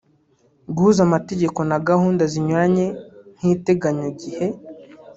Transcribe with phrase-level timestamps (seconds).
[0.75, 2.85] guhuza amategeko na gahunda zinyuranye
[3.37, 4.47] nk’iteganyagihe